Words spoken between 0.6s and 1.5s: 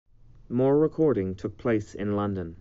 recording